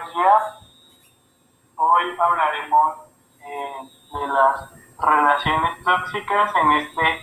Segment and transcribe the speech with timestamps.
[0.00, 0.32] buen día.
[1.76, 2.98] Hoy hablaremos
[3.40, 7.20] eh, de las relaciones tóxicas en este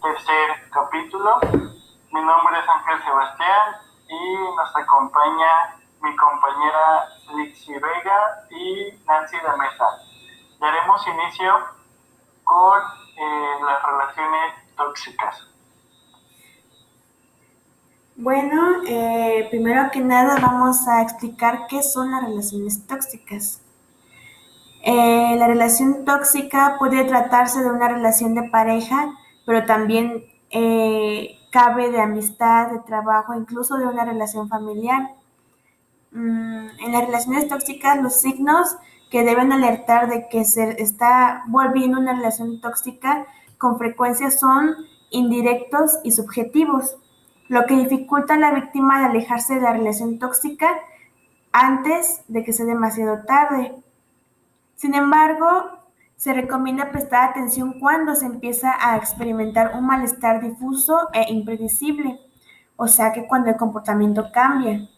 [0.00, 1.38] tercer capítulo.
[2.12, 3.76] Mi nombre es Ángel Sebastián
[4.08, 9.86] y nos acompaña mi compañera Lixi Vega y Nancy de Mesa.
[10.60, 11.66] Daremos inicio
[12.44, 12.80] con
[13.16, 15.48] eh, las relaciones tóxicas.
[18.20, 23.62] Bueno, eh, primero que nada vamos a explicar qué son las relaciones tóxicas.
[24.82, 29.14] Eh, la relación tóxica puede tratarse de una relación de pareja,
[29.46, 35.10] pero también eh, cabe de amistad, de trabajo, incluso de una relación familiar.
[36.10, 38.78] Mm, en las relaciones tóxicas, los signos
[39.12, 44.74] que deben alertar de que se está volviendo una relación tóxica con frecuencia son
[45.10, 46.96] indirectos y subjetivos
[47.48, 50.68] lo que dificulta a la víctima de alejarse de la relación tóxica
[51.52, 53.74] antes de que sea demasiado tarde.
[54.76, 55.78] Sin embargo,
[56.16, 62.20] se recomienda prestar atención cuando se empieza a experimentar un malestar difuso e impredecible,
[62.76, 64.88] o sea que cuando el comportamiento cambia.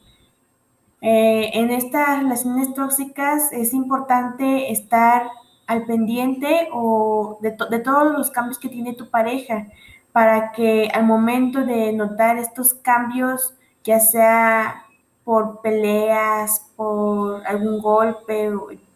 [1.02, 5.28] Eh, en estas relaciones tóxicas es importante estar
[5.66, 9.68] al pendiente o de, de todos los cambios que tiene tu pareja,
[10.12, 14.84] para que al momento de notar estos cambios, ya sea
[15.24, 18.50] por peleas, por algún golpe,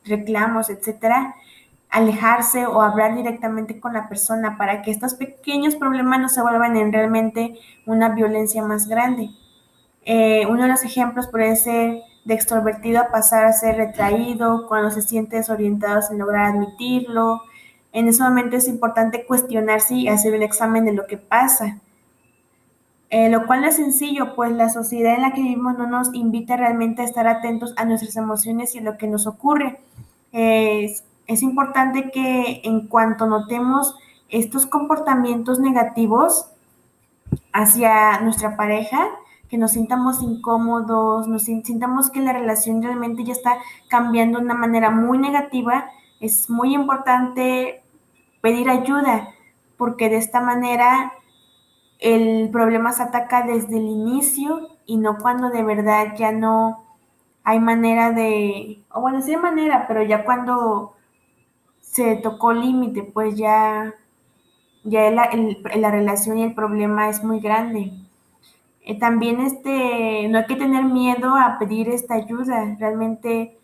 [0.05, 1.35] reclamos, etcétera,
[1.91, 6.77] alejarse o hablar directamente con la persona para que estos pequeños problemas no se vuelvan
[6.77, 9.31] en realmente una violencia más grande.
[10.05, 14.91] Eh, uno de los ejemplos puede ser de extrovertido a pasar a ser retraído, cuando
[14.91, 17.43] se siente desorientado sin lograr admitirlo,
[17.95, 21.79] en ese momento es importante cuestionarse y hacer un examen de lo que pasa.
[23.09, 26.13] Eh, lo cual no es sencillo, pues la sociedad en la que vivimos no nos
[26.13, 29.81] invita realmente a estar atentos a nuestras emociones y a lo que nos ocurre.
[30.33, 31.05] es,
[31.43, 33.95] importante que en cuanto notemos
[34.29, 36.51] estos comportamientos negativos
[37.53, 39.07] hacia nuestra pareja,
[39.49, 43.57] que nos sintamos incómodos, nos sintamos que la relación realmente ya está
[43.89, 45.87] cambiando de una manera muy negativa,
[46.19, 47.84] es muy importante
[48.45, 49.31] pedir ayuda,
[49.79, 51.15] porque de esta manera
[51.99, 56.85] el problema se ataca desde el inicio y no cuando de verdad ya no
[57.43, 60.93] hay manera de, o bueno, sí hay manera, pero ya cuando
[61.81, 63.95] se tocó límite, pues ya,
[64.83, 65.31] ya la,
[65.77, 67.93] la, relación y el problema es muy grande.
[68.83, 73.57] Eh, también este, no hay que tener miedo a pedir esta ayuda, realmente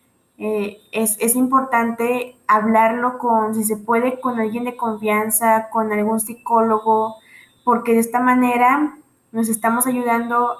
[0.42, 6.18] eh, es, es, importante hablarlo con, si se puede, con alguien de confianza, con algún
[6.18, 7.16] psicólogo,
[7.62, 8.96] porque de esta manera
[9.32, 10.56] nos estamos ayudando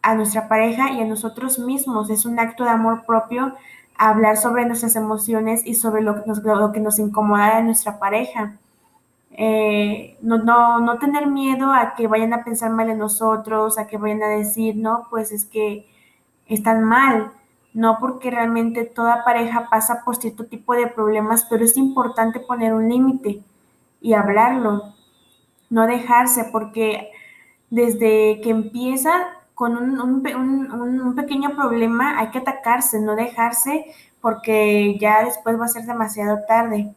[0.00, 2.08] a nuestra pareja y a nosotros mismos.
[2.08, 3.54] Es un acto de amor propio
[3.98, 7.98] hablar sobre nuestras emociones y sobre lo que nos, lo que nos incomoda de nuestra
[7.98, 8.56] pareja.
[9.32, 13.86] Eh, no, no, no tener miedo a que vayan a pensar mal de nosotros, a
[13.86, 15.86] que vayan a decir, no, pues es que
[16.46, 17.32] están mal
[17.74, 22.74] no porque realmente toda pareja pasa por cierto tipo de problemas, pero es importante poner
[22.74, 23.42] un límite
[24.00, 24.94] y hablarlo,
[25.70, 27.10] no dejarse, porque
[27.70, 29.10] desde que empieza
[29.54, 33.86] con un, pequeño problema hay que atacarse, no dejarse,
[34.20, 36.94] porque ya después va a ser demasiado tarde.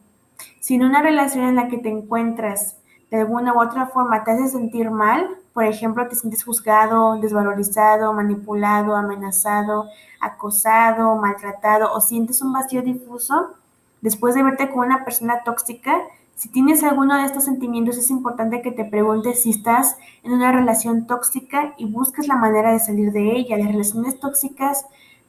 [0.60, 2.76] Si en una relación en la que te encuentras
[3.10, 8.12] de alguna u otra forma te hace sentir mal, por ejemplo, te sientes juzgado, desvalorizado,
[8.12, 9.86] manipulado, amenazado,
[10.20, 13.54] acosado, maltratado o sientes un vacío difuso
[14.02, 15.96] después de verte con una persona tóxica,
[16.34, 20.52] si tienes alguno de estos sentimientos es importante que te preguntes si estás en una
[20.52, 23.56] relación tóxica y busques la manera de salir de ella.
[23.56, 24.84] Las relaciones tóxicas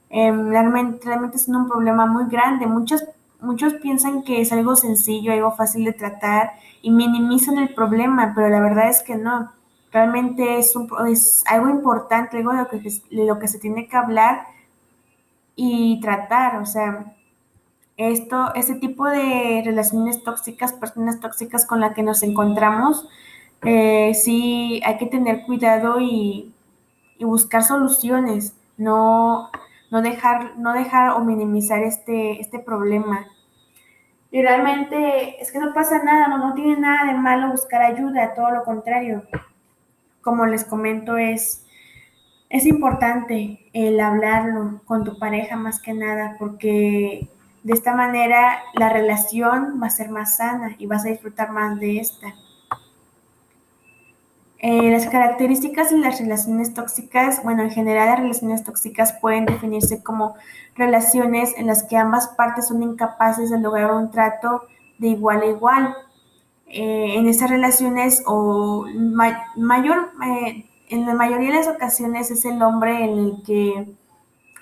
[0.09, 2.67] em, realmente, realmente son un problema muy grande.
[2.67, 3.05] Muchos,
[3.39, 6.51] muchos piensan que es algo sencillo, algo fácil de tratar
[6.81, 9.56] y minimizan el problema, pero la verdad es que no.
[9.97, 14.45] Realmente es, un, es algo importante, algo de lo, que, se tiene que hablar
[15.55, 17.15] y tratar, o sea,
[17.97, 23.09] esto, este tipo de relaciones tóxicas, personas tóxicas con las que nos encontramos,
[23.63, 26.53] eh, sí hay que tener cuidado y,
[27.19, 29.49] buscar soluciones, no,
[29.89, 33.25] dejar, no dejar o minimizar este, este problema.
[34.29, 38.51] Y realmente es que no pasa nada, no tiene nada de malo buscar ayuda, todo
[38.51, 39.23] lo contrario.
[40.27, 41.65] Como les comento, es
[42.49, 47.29] es importante el hablarlo con tu pareja más que nada porque
[47.63, 51.79] de esta manera la relación va a ser más sana y vas a disfrutar más
[51.79, 52.27] de esta.
[54.59, 60.03] Eh, las características de las relaciones tóxicas, bueno, en general las relaciones tóxicas pueden definirse
[60.03, 60.35] como
[60.75, 64.63] relaciones en las que ambas partes son incapaces de lograr un trato
[64.97, 65.95] de igual a igual.
[66.69, 68.85] Eh, en esas relaciones o
[69.55, 73.87] mayor, eh, en la mayoría de las ocasiones es el hombre en el que,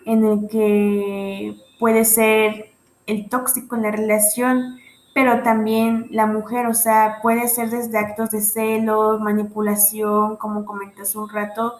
[0.05, 2.71] en el que puede ser
[3.07, 4.79] el tóxico en la relación
[5.15, 11.15] pero también la mujer, o sea, puede ser desde actos de celos, manipulación, como comentas
[11.15, 11.75] un rato,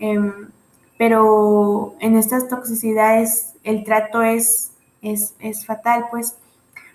[0.00, 0.50] em,
[0.98, 6.38] pero en estas toxicidades el trato es, es, es, fatal, pues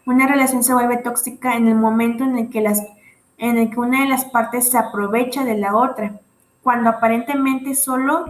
[0.07, 2.81] una relación se vuelve tóxica en el momento en el que las
[3.38, 6.19] en el que una de las partes se aprovecha de la otra,
[6.63, 8.25] cuando aparentemente solo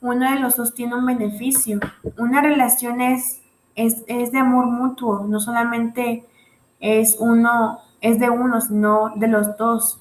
[0.00, 1.80] uno de los dos tiene un beneficio.
[2.18, 3.40] Una relación es,
[3.74, 6.24] es, es de amor mutuo, no solamente
[6.78, 10.00] es uno, es de uno, sino de los dos.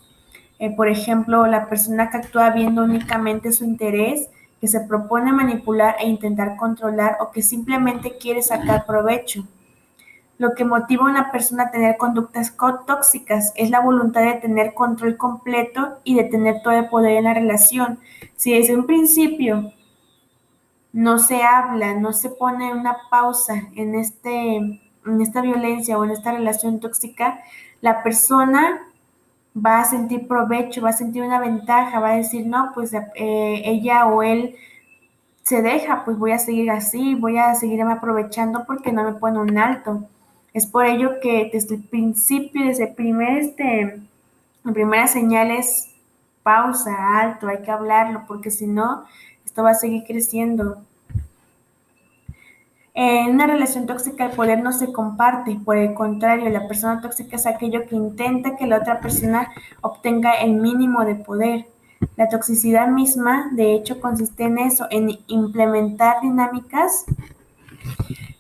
[0.60, 4.30] Eh, por ejemplo, la persona que actúa viendo únicamente su interés,
[4.62, 9.48] que se propone manipular e intentar controlar o que simplemente quiere sacar provecho.
[10.38, 12.56] Lo que motiva a una persona a tener conductas
[12.88, 17.26] tóxicas es la voluntad de tener control completo y de tener todo el poder en
[17.26, 18.00] la relación.
[18.36, 19.72] Si desde un principio
[20.92, 26.12] no se habla, no se pone una pausa en este en esta violencia o en
[26.12, 27.42] esta relación tóxica,
[27.82, 28.88] la persona
[29.56, 33.62] va a sentir provecho, va a sentir una ventaja, va a decir, no, pues eh,
[33.66, 34.56] ella o él
[35.44, 39.40] se deja, pues voy a seguir así, voy a seguirme aprovechando porque no me pone
[39.40, 40.08] un alto.
[40.54, 44.00] Es por ello que desde el principio, desde el primer, este,
[44.64, 45.90] la primera señal es
[46.44, 49.06] pausa, alto, hay que hablarlo, porque si no,
[49.46, 50.78] esto va a seguir creciendo.
[52.94, 57.38] En una relación tóxica el poder no se comparte, por el contrario, la persona tóxica
[57.38, 59.52] es aquello que intenta que la otra persona
[59.82, 61.66] obtenga el mínimo de poder.
[62.16, 67.06] La toxicidad misma, de hecho, consiste en eso, en implementar dinámicas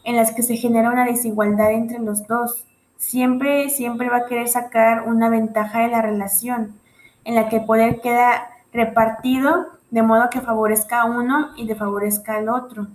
[0.04, 2.66] en las que se genera una desigualdad entre los dos.
[2.98, 6.80] Siempre, siempre va a querer sacar una ventaja de la relación,
[7.24, 11.76] en la que el poder queda repartido de modo que favorezca a uno y de
[11.76, 12.88] favorezca al otro.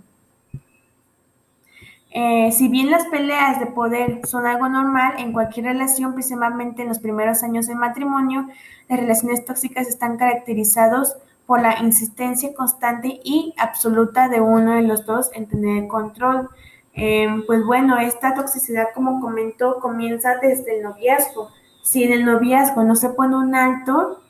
[2.11, 6.87] Eh, si bien las peleas de poder son algo normal en cualquier relación, principalmente en
[6.87, 8.47] los primeros años del matrimonio,
[8.87, 15.05] las relaciones tóxicas están caracterizadas por la insistencia constante y absoluta de uno de los
[15.05, 16.49] dos en tener control.
[16.93, 21.49] Em, pues bueno, esta toxicidad, como comentó, comienza desde el noviazgo.
[21.83, 24.21] Si en el noviazgo no se pone un alto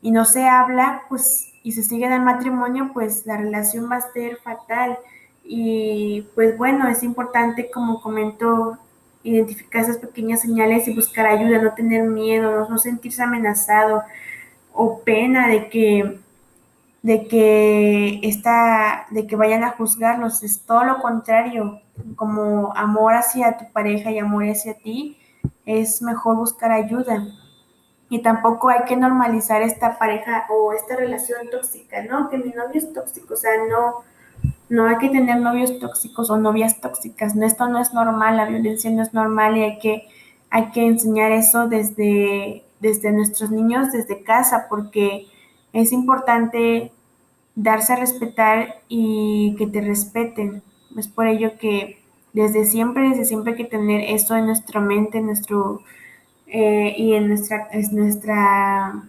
[0.00, 3.96] y no se habla, pues y se sigue en el matrimonio, pues la relación va
[3.96, 4.98] a ser fatal.
[5.44, 8.78] Y pues bueno, es importante, como comentó,
[9.22, 14.02] identificar esas pequeñas señales y buscar ayuda, no tener miedo, no, sentirse amenazado
[14.72, 16.18] o pena de que
[17.02, 21.80] de que está, de que vayan a juzgarlos, es todo lo contrario,
[22.16, 25.18] como amor hacia tu pareja y amor hacia ti,
[25.66, 27.26] es mejor buscar ayuda.
[28.08, 32.28] Y tampoco hay que normalizar esta pareja o esta relación tóxica, ¿no?
[32.28, 34.04] Que mi novio es tóxico, o sea, no,
[34.68, 37.34] no hay que tener novios tóxicos o novias tóxicas.
[37.36, 40.08] esto no es normal, la violencia no es normal y hay que,
[40.50, 45.26] hay que enseñar eso desde, desde nuestros niños, desde casa, porque
[45.72, 46.92] es importante
[47.54, 50.62] darse a respetar y que te respeten.
[50.96, 55.18] Es por ello que desde siempre, desde siempre hay que tener eso en nuestra mente,
[55.18, 55.82] en nuestro
[56.46, 59.04] eh, y en nuestra, es nuestra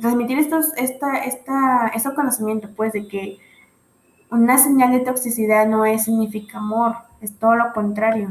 [0.00, 3.38] transmitir estos, esta, esta, este conocimiento, pues, de que
[4.30, 8.30] una señal de toxicidad no es, significa amor, es todo lo contrario.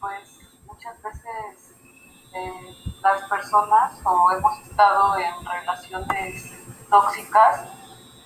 [0.00, 1.74] Pues muchas veces
[2.34, 6.52] eh, las personas o hemos estado en relaciones
[6.88, 7.66] tóxicas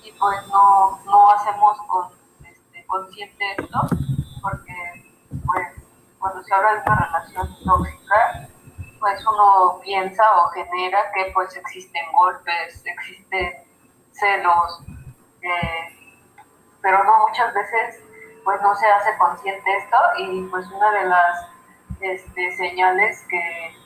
[0.01, 2.09] y pues no, no hacemos con,
[2.45, 3.81] este, consciente esto
[4.41, 5.11] porque
[5.45, 5.67] pues
[6.17, 8.47] cuando se habla de una relación tóxica
[9.01, 13.53] pues uno piensa o genera que pues existen golpes, existen
[14.11, 14.81] celos,
[15.41, 16.23] eh,
[16.81, 18.01] pero no muchas veces
[18.45, 21.47] pues no se hace consciente esto y pues una de las
[21.99, 23.78] este, señales que,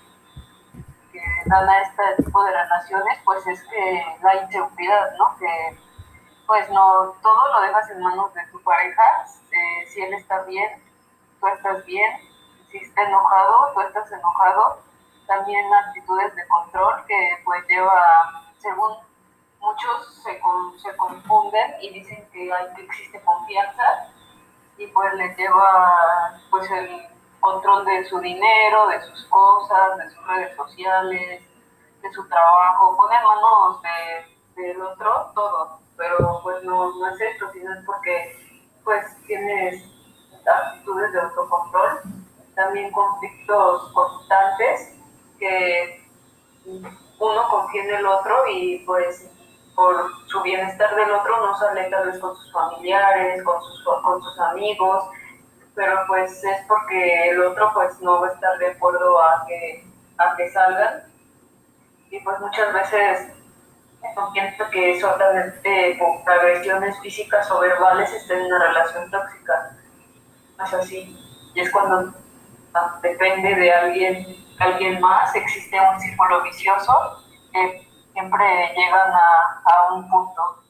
[1.23, 5.35] que, dan a este tipo de relaciones pues es que la inseguridad, ¿no?
[5.37, 5.77] Que
[6.45, 10.83] pues no, todo lo dejas en manos de tu pareja, eh, si él está bien,
[11.39, 12.11] tú estás bien,
[12.69, 14.79] si está enojado, tú estás enojado,
[15.25, 18.97] también actitudes de control que pues lleva, según
[19.59, 20.41] muchos se,
[20.81, 24.09] se confunden y dicen que, hay, que existe confianza
[24.77, 27.12] y pues les lleva pues el,
[27.43, 31.41] control de su dinero, de sus cosas, de sus redes sociales,
[32.01, 33.81] de su trabajo, pone en manos
[34.55, 39.83] del otro todo, pero pues no, no es esto, sino es porque pues tienes
[40.45, 42.01] actitudes de autocontrol,
[42.55, 44.95] también conflictos constantes
[45.37, 46.01] que
[47.19, 49.29] uno confía en el otro y pues
[49.75, 54.21] por su bienestar del otro no sale tal vez con sus familiares, con sus, con
[54.21, 55.03] sus amigos,
[55.75, 59.85] pero pues es porque el otro pues no va a estar de acuerdo a que,
[60.17, 61.03] a que salgan
[62.09, 63.33] y pues muchas veces
[64.15, 69.77] no pienso que solamente con agresiones físicas o verbales estén en una relación tóxica.
[70.63, 71.17] Es así.
[71.55, 72.13] Y es cuando
[72.73, 79.93] ah, depende de alguien, alguien más, existe un círculo vicioso que siempre llegan a, a
[79.93, 80.62] un punto.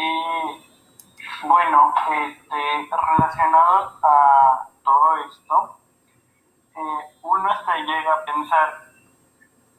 [0.00, 5.76] Y bueno, este, relacionado a todo esto,
[6.74, 8.82] eh, uno hasta llega a pensar,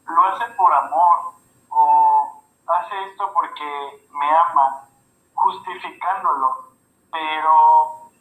[0.06, 1.34] lo hace por amor
[1.70, 4.88] o hace esto porque me ama,
[5.34, 6.68] justificándolo,
[7.12, 8.12] pero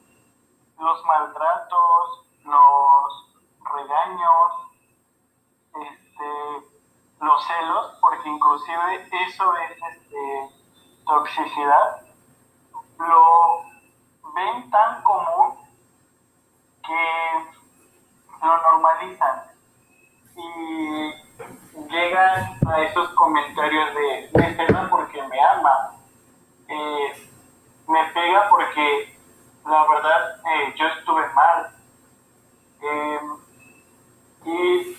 [0.78, 3.42] los maltratos, los
[3.74, 4.52] regaños,
[5.74, 6.70] este,
[7.20, 10.59] los celos, porque inclusive eso es este,
[11.10, 12.02] toxicidad,
[12.98, 13.62] lo
[14.32, 15.56] ven tan común
[16.86, 19.42] que lo normalizan
[20.36, 21.12] y
[21.90, 25.96] llegan a esos comentarios de me pega porque me ama,
[26.68, 27.28] eh,
[27.88, 29.18] me pega porque
[29.66, 31.70] la verdad eh, yo estuve mal
[32.82, 33.20] eh,
[34.44, 34.96] y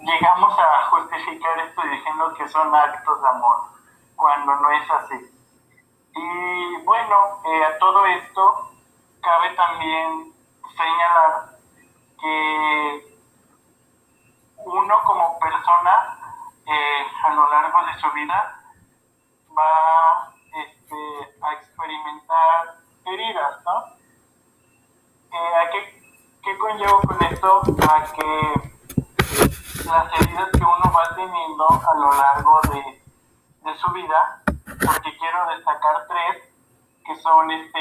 [0.00, 3.73] llegamos a justificar esto diciendo que son actos de amor
[4.16, 5.30] cuando no es así.
[6.16, 8.70] Y bueno, a todo esto
[9.20, 10.32] cabe también
[10.76, 11.58] señalar
[12.20, 13.18] que
[14.64, 16.18] uno como persona
[16.66, 18.60] eh, a lo largo de su vida
[19.56, 23.84] va este, a experimentar heridas, ¿no?
[25.32, 26.02] Eh, ¿a qué,
[26.42, 27.62] qué, conllevo con esto?
[27.90, 28.52] A que
[29.84, 33.03] las heridas que uno va teniendo a lo largo de,
[33.64, 36.44] de su vida, porque quiero destacar tres,
[37.04, 37.80] que son este,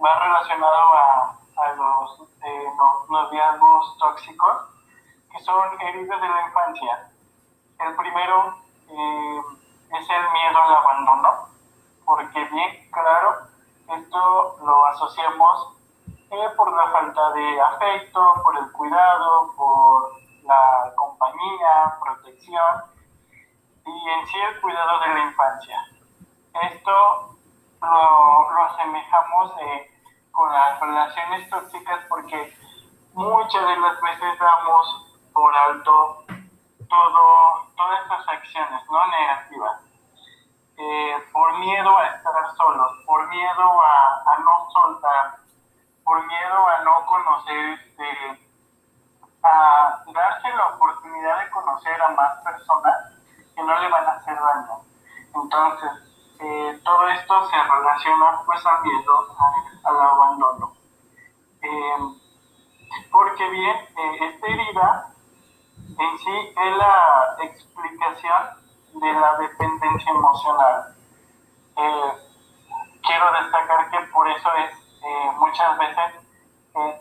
[0.00, 2.72] va relacionado a a los eh,
[3.98, 4.62] tóxicos,
[5.30, 7.10] que son heridas de la infancia.
[7.78, 8.56] El primero
[8.88, 9.42] eh,
[9.98, 11.48] es el miedo al abandono,
[12.04, 13.46] porque bien claro,
[13.88, 15.74] esto lo asociamos
[16.30, 20.12] eh, por la falta de afecto, por el cuidado, por
[20.44, 22.91] la compañía, protección
[23.84, 25.86] y en sí el cuidado de la infancia.
[26.72, 27.36] Esto
[27.80, 29.92] lo, lo asemejamos de
[30.32, 32.56] con las relaciones tóxicas porque
[33.12, 36.24] muchas de las veces damos por alto
[36.88, 39.80] todo, todas estas acciones no negativas.
[40.76, 45.36] Eh, por miedo a estar solos, por miedo a, a, no soltar,
[46.02, 48.48] por miedo a no conocer, este,
[49.42, 53.12] a darse la oportunidad de conocer a más personas
[53.54, 54.80] que no le van a hacer daño.
[55.34, 55.90] Entonces,
[56.40, 59.26] eh, todo esto se relaciona pues al miedo
[59.84, 60.72] al abandono.
[61.62, 61.96] Eh,
[63.10, 65.06] porque bien, eh, esta herida
[65.98, 68.42] en sí es la explicación
[68.94, 70.94] de la dependencia emocional.
[73.02, 76.14] quiero destacar que por eso es muchas veces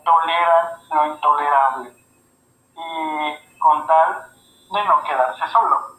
[0.04, 1.94] toleran lo intolerable
[2.76, 4.32] y con tal
[4.72, 5.91] de no quedarse solo.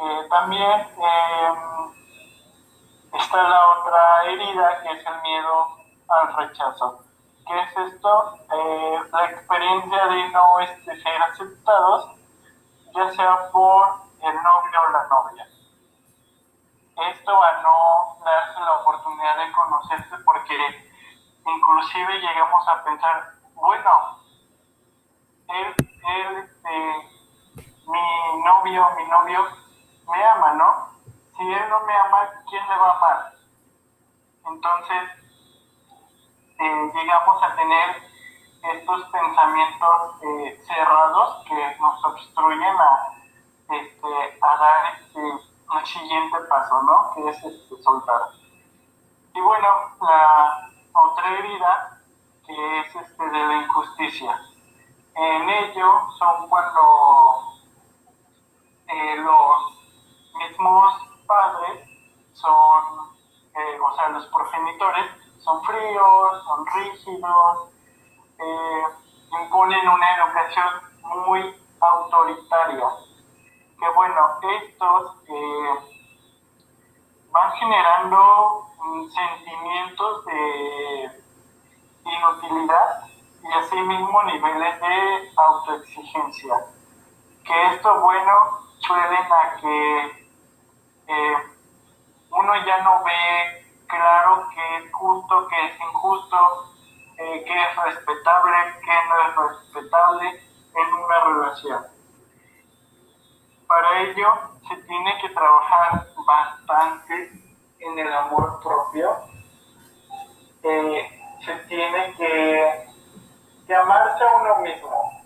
[0.00, 1.54] Eh, también eh,
[3.14, 5.68] está la otra herida que es el miedo
[6.08, 7.00] al rechazo.
[7.44, 8.38] ¿Qué es esto?
[8.52, 12.12] Eh, la experiencia de no este, ser aceptados,
[12.94, 13.88] ya sea por
[14.22, 15.48] el novio o la novia.
[17.10, 20.54] Esto a no darse la oportunidad de conocerse porque
[21.44, 23.90] inclusive llegamos a pensar, bueno,
[25.48, 27.08] él, él este,
[27.86, 29.67] mi novio, mi novio
[30.08, 30.88] me ama, ¿no?
[31.36, 33.32] Si él no me ama, ¿quién me va a amar?
[34.46, 35.10] Entonces,
[36.58, 38.02] eh, llegamos a tener
[38.62, 46.82] estos pensamientos eh, cerrados que nos obstruyen a, este, a dar este, un siguiente paso,
[46.82, 47.12] ¿no?
[47.14, 48.20] Que es este, soltar.
[49.34, 49.68] Y bueno,
[50.00, 52.00] la otra herida
[52.46, 54.40] que es este, de la injusticia.
[55.14, 57.52] En ello son cuando
[58.88, 59.77] eh, los
[60.38, 60.94] mismos
[61.26, 61.88] padres
[62.32, 63.10] son,
[63.54, 65.06] eh, o sea, los progenitores
[65.38, 67.68] son fríos, son rígidos,
[68.38, 68.82] eh,
[69.42, 70.66] imponen una educación
[71.02, 72.88] muy autoritaria.
[73.78, 75.14] Que bueno, estos
[77.30, 78.66] van generando
[79.14, 81.10] sentimientos de
[82.04, 83.08] inutilidad
[83.42, 86.54] y asimismo niveles de autoexigencia.
[87.44, 88.32] Que esto, bueno,
[88.78, 90.27] suelen a que
[92.30, 96.74] uno ya no ve claro qué es justo, qué es injusto,
[97.18, 100.42] eh, qué es respetable, qué no es respetable
[100.74, 101.86] en una relación.
[103.66, 104.28] Para ello
[104.68, 107.32] se tiene que trabajar bastante
[107.80, 109.16] en el amor propio.
[110.62, 112.86] Eh, se tiene que,
[113.66, 115.22] que amarse a uno mismo,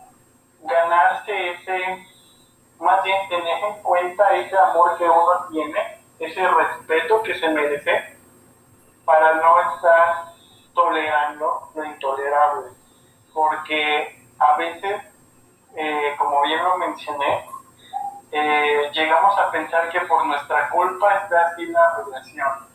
[0.62, 2.06] ganarse ese,
[2.82, 8.16] más bien tener en cuenta ese amor que uno tiene, ese respeto que se merece,
[9.04, 10.32] para no estar
[10.74, 12.70] tolerando lo intolerable.
[13.32, 15.00] Porque a veces,
[15.76, 17.46] eh, como bien lo mencioné,
[18.32, 22.66] eh, llegamos a pensar que por nuestra culpa está así la relación.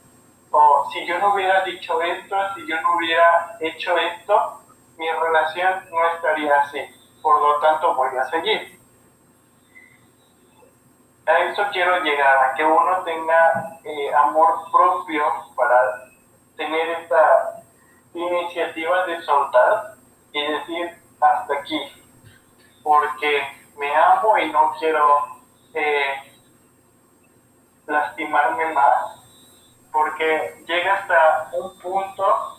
[0.51, 4.61] O si yo no hubiera dicho esto, si yo no hubiera hecho esto,
[4.97, 6.79] mi relación no estaría así.
[7.21, 8.76] Por lo tanto, voy a seguir.
[11.27, 15.25] A eso quiero llegar, a que uno tenga eh, amor propio
[15.57, 16.05] para
[16.55, 17.63] tener esta
[18.13, 19.95] iniciativa de soltar
[20.31, 21.81] y decir hasta aquí,
[22.81, 23.41] porque
[23.77, 25.27] me amo y no quiero
[25.73, 26.15] eh,
[27.85, 29.19] lastimarme más,
[29.91, 32.57] porque llega hasta un punto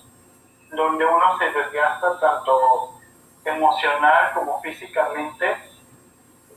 [0.72, 3.00] donde uno se desgasta tanto
[3.46, 5.56] emocional como físicamente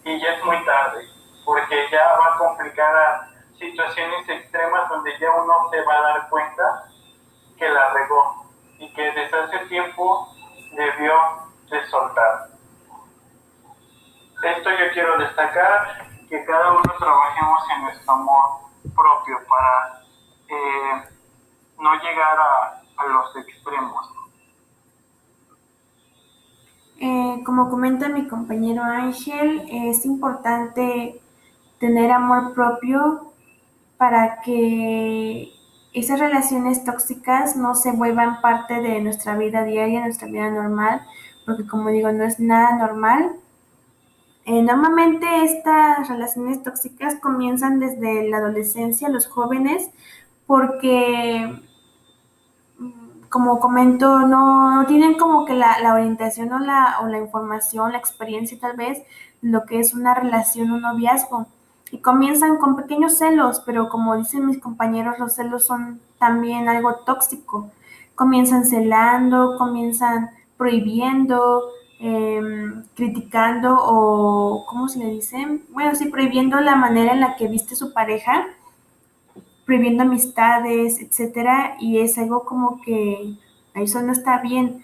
[0.03, 1.07] y ya es muy tarde,
[1.45, 6.83] porque ya va a complicar situaciones extremas donde ya uno se va a dar cuenta
[7.57, 8.45] que la regó
[8.79, 10.27] y que desde hace tiempo
[10.75, 11.13] debió
[11.69, 12.49] de soltar.
[14.43, 18.45] Esto yo quiero destacar que cada uno trabajemos en nuestro amor
[18.95, 20.01] propio para
[20.47, 21.09] eh,
[21.79, 24.09] no llegar a, los extremos.
[26.99, 31.19] Eh, como comenta mi compañero Ángel, es importante
[31.81, 33.33] tener amor propio
[33.97, 35.51] para que
[35.93, 41.01] esas relaciones tóxicas no se vuelvan parte de nuestra vida diaria, nuestra vida normal,
[41.45, 43.35] porque como digo, no es nada normal
[44.45, 49.91] eh, normalmente estas relaciones tóxicas comienzan desde la adolescencia, los jóvenes,
[50.47, 51.61] porque,
[52.79, 57.99] mm, como comento, no, tienen como que la, orientación o la, o la información, la
[57.99, 59.03] experiencia tal vez,
[59.41, 61.47] lo que es una relación, un noviazgo.
[61.91, 66.95] Y comienzan con pequeños celos, pero como dicen mis compañeros, los celos son también algo
[67.05, 67.69] tóxico.
[68.15, 71.63] Comienzan celando, comienzan prohibiendo,
[72.03, 75.37] Em, criticando o, ¿cómo se le dice?
[75.69, 78.47] Bueno, sí, prohibiendo la manera en la que viste su pareja,
[79.67, 83.35] prohibiendo amistades, etcétera, y es algo como que
[83.75, 84.83] eso no está bien.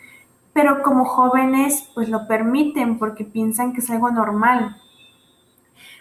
[0.54, 4.78] Pero como jóvenes, pues lo permiten porque piensan que es algo normal.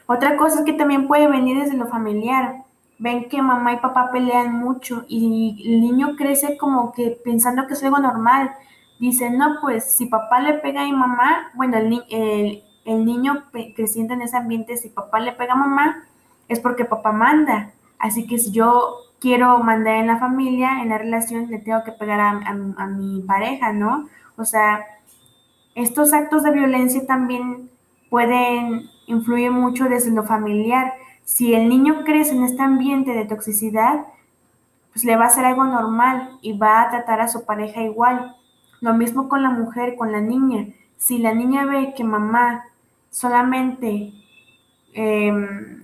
[0.06, 2.64] Otra cosa es que también puede venir desde lo familiar.
[2.98, 7.74] Ven que mamá y papá pelean mucho y el niño crece como que pensando que
[7.74, 8.52] es algo normal
[8.98, 13.44] Dice, no, pues si papá le pega a mi mamá, bueno, el, el, el niño
[13.74, 16.04] creciente en ese ambiente, si papá le pega a mamá,
[16.48, 17.72] es porque papá manda.
[17.98, 21.92] Así que si yo quiero mandar en la familia, en la relación, le tengo que
[21.92, 24.08] pegar a, a, mi pareja, ¿no?
[24.36, 24.86] O sea,
[25.74, 27.70] estos actos de violencia también
[28.08, 30.94] pueden influir mucho desde lo familiar.
[31.24, 34.06] Si el niño crece en este ambiente de toxicidad,
[34.92, 38.36] pues le va a ser algo normal y va a tratar a su pareja igual.
[38.80, 40.68] Lo mismo con la mujer, con la niña.
[40.96, 42.64] Si la niña ve que mamá
[43.10, 44.12] solamente,
[44.94, 45.82] em,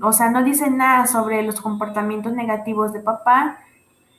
[0.00, 3.58] o sea, no dice nada sobre los comportamientos negativos de papá,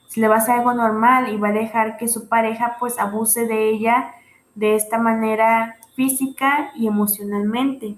[0.08, 2.98] se le va a hacer algo normal y va a dejar que su pareja pues
[2.98, 4.12] abuse de ella
[4.54, 7.96] de esta manera física y emocionalmente.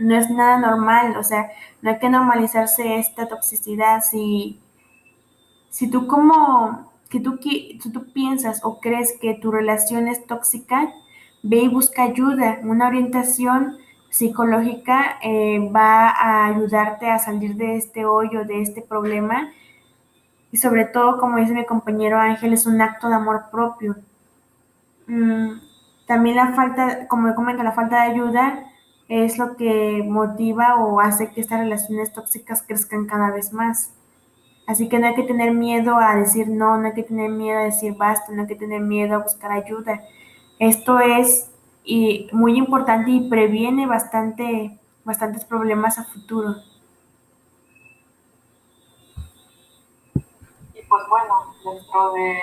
[0.00, 1.50] No es nada normal, o sea,
[1.82, 4.02] no hay que normalizarse esta toxicidad.
[4.02, 4.58] Si,
[5.68, 7.38] si tú como que tú,
[7.92, 10.92] tú piensas o crees que tu relación es tóxica,
[11.42, 12.60] ve y busca ayuda.
[12.62, 13.76] Una orientación
[14.08, 19.50] psicológica eh, va a ayudarte a salir de este hoyo, de este problema.
[20.52, 23.96] Y sobre todo, como dice mi compañero Ángel, es un acto de amor propio.
[25.06, 25.60] Mm,
[26.06, 28.69] también la falta, como comento, la falta de ayuda
[29.10, 33.92] es lo que motiva o hace que estas relaciones tóxicas crezcan cada vez más.
[34.68, 37.58] Así que no hay que tener miedo a decir no, no hay que tener miedo
[37.58, 40.00] a decir basta, no hay que tener miedo a buscar ayuda.
[40.60, 41.50] Esto es
[41.82, 46.54] y muy importante y previene bastante, bastantes problemas a futuro.
[50.14, 52.38] Y pues bueno, dentro de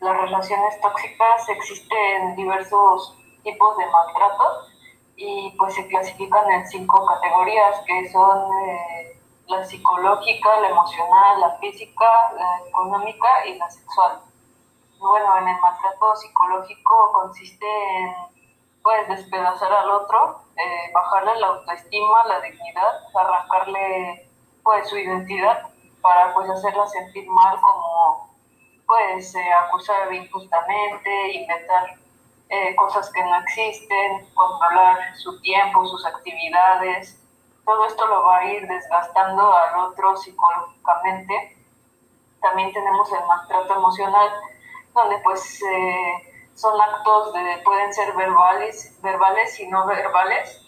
[0.00, 4.77] las relaciones tóxicas existen diversos tipos de maltrato
[5.20, 11.58] y pues se clasifican en cinco categorías que son eh, la psicológica, la emocional, la
[11.58, 14.20] física, la económica y la sexual.
[15.00, 18.14] Bueno, en el maltrato psicológico consiste en
[18.80, 24.30] pues despedazar al otro, eh, bajarle la autoestima, la dignidad, arrancarle
[24.62, 25.68] pues su identidad
[26.00, 28.28] para pues hacerla sentir mal como
[28.86, 31.98] pues eh, acusar injustamente, inventar
[32.50, 37.22] eh, cosas que no existen, controlar su tiempo, sus actividades,
[37.68, 41.54] todo esto lo va a ir desgastando al otro psicológicamente.
[42.40, 44.30] También tenemos el maltrato emocional,
[44.94, 50.62] donde pues eh, son actos de, pueden ser verbales, verbales y no verbales,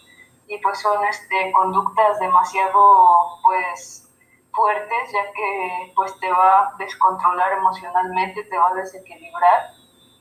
[0.45, 4.07] y pues son este, conductas demasiado pues
[4.53, 9.71] fuertes, ya que pues te va a descontrolar emocionalmente, te va a desequilibrar,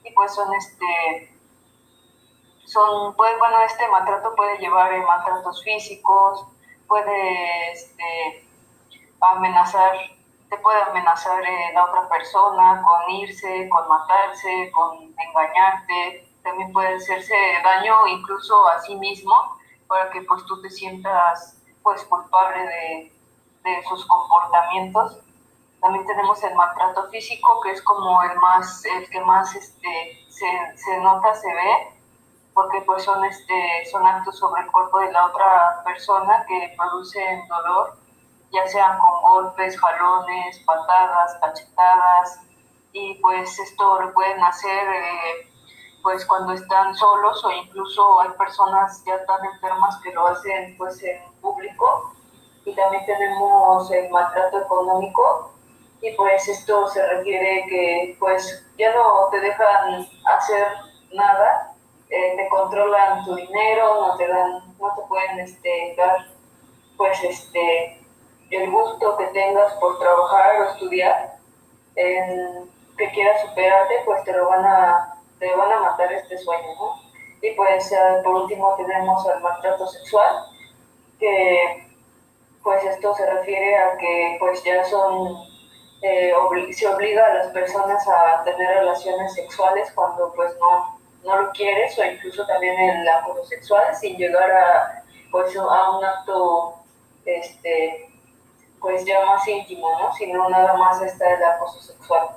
[0.02, 1.39] y pues son este
[2.70, 6.46] son, pues, bueno, este maltrato puede llevar maltratos físicos,
[6.86, 8.46] puede este,
[9.20, 9.92] amenazar,
[10.48, 16.94] te puede amenazar eh, la otra persona con irse, con matarse, con engañarte, también puede
[16.94, 19.34] hacerse daño incluso a sí mismo
[19.88, 23.12] para que pues tú te sientas pues culpable de,
[23.64, 25.18] de sus comportamientos.
[25.80, 30.46] También tenemos el maltrato físico, que es como el más, el que más este, se,
[30.76, 31.99] se nota, se ve,
[32.60, 37.48] porque pues son, este, son actos sobre el cuerpo de la otra persona que producen
[37.48, 37.96] dolor,
[38.52, 42.40] ya sean con golpes, jalones, patadas, cachetadas,
[42.92, 45.50] y pues esto lo pueden hacer eh,
[46.02, 51.02] pues cuando están solos o incluso hay personas ya tan enfermas que lo hacen pues
[51.02, 52.12] en público.
[52.66, 55.54] Y también tenemos el maltrato económico,
[56.02, 60.66] y pues esto se refiere que pues ya no te dejan hacer
[61.12, 61.69] nada
[62.10, 66.26] eh, te controlan tu dinero, no te dan, no te pueden este, dar
[66.96, 67.96] pues este
[68.50, 71.36] el gusto que tengas por trabajar o estudiar,
[71.94, 76.68] que quieras superarte, pues te lo van a, te van a matar este sueño.
[77.42, 80.46] Y pues eh, por último tenemos el maltrato sexual,
[81.18, 81.86] que
[82.62, 85.38] pues esto se refiere a que pues ya son,
[86.02, 86.32] eh,
[86.72, 91.98] se obliga a las personas a tener relaciones sexuales cuando pues no no lo quieres
[91.98, 96.74] o incluso también el acoso sexual sin llegar a, pues, a un acto
[97.24, 98.10] este,
[98.80, 100.12] pues ya más íntimo, ¿no?
[100.14, 102.28] Sino nada más está el acoso sexual.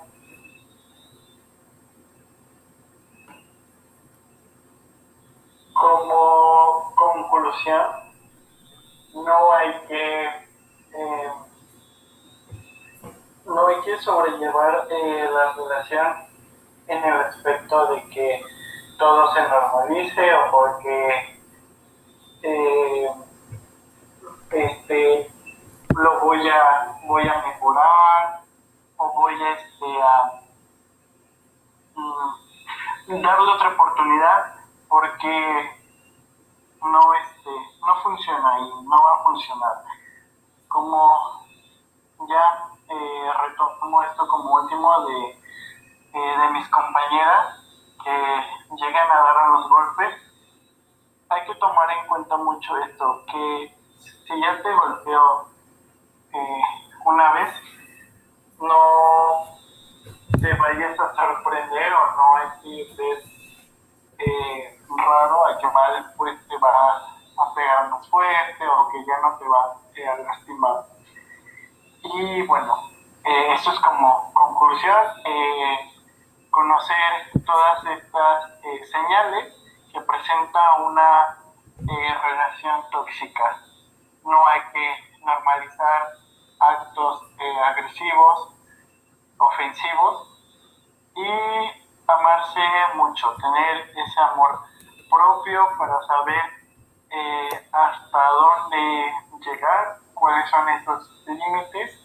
[5.74, 8.04] Como conclusión,
[9.14, 11.32] no hay que eh,
[13.46, 16.34] no hay que sobrellevar eh, la relación
[16.88, 18.42] en el aspecto de que
[19.04, 21.40] todo se normalice o porque
[22.44, 23.12] eh,
[24.50, 25.34] este,
[25.94, 28.40] lo voy a, voy a mejorar
[28.96, 30.42] o voy a, este, a
[31.96, 34.56] mm, darle otra oportunidad
[34.88, 35.70] porque
[36.82, 37.52] no, este,
[37.86, 39.84] no funciona y no va a funcionar.
[40.70, 41.46] Como
[42.30, 45.30] ya eh, retomo esto como último de,
[46.14, 47.63] eh, de mis compañeras,
[48.04, 50.14] que lleguen a dar los golpes,
[51.30, 55.48] hay que tomar en cuenta mucho esto, que si ya te golpeó
[56.34, 56.62] eh,
[57.06, 57.54] una vez,
[58.60, 59.46] no
[60.40, 63.24] te vayas a sorprender o no es que
[64.20, 69.20] eh, raro a que va después te va a pegar más fuerte o que ya
[69.22, 70.86] no te va eh, a lastimar.
[72.04, 72.76] Y bueno,
[73.24, 75.06] eso es como conclusión
[76.54, 79.54] conocer todas estas eh, señales
[79.92, 81.38] que presenta una
[81.80, 83.60] eh, relación tóxica.
[84.24, 86.14] No hay que normalizar
[86.60, 88.54] actos eh, agresivos,
[89.38, 90.30] ofensivos
[91.16, 91.28] y
[92.08, 92.62] amarse
[92.96, 94.60] mucho, tener ese amor
[95.10, 96.64] propio para saber
[97.72, 99.14] hasta dónde
[99.46, 102.00] llegar, cuáles son esos límites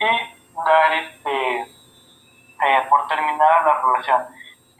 [0.00, 1.77] y dar este
[2.64, 4.26] eh, por terminar la relación.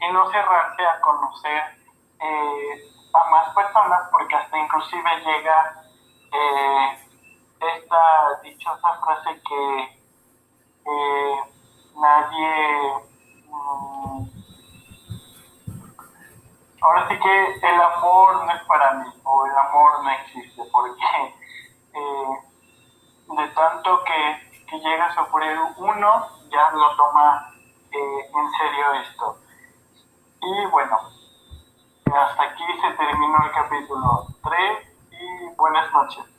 [0.01, 1.63] Y no cerrarse a conocer
[2.19, 5.83] eh, a más personas porque hasta inclusive llega
[6.31, 6.97] eh,
[7.59, 9.99] esta dichosa frase que
[11.95, 12.93] nadie...
[13.49, 14.39] Mm,
[16.81, 21.35] ahora sí que el amor no es para mí, o el amor no existe, porque
[21.93, 22.49] eh,
[23.27, 27.51] de tanto que, llega a sufrir uno, ya no toma
[27.91, 29.37] eh, en serio esto.
[30.41, 30.97] Y bueno,
[32.05, 34.61] hasta aquí se terminó el capítulo 3
[35.11, 36.38] y buenas noches.